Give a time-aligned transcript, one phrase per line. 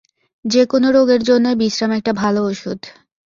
[0.45, 2.79] যে-কোনো রোগের জন্যই বিশ্রাম একটা ভাল ওষুধ।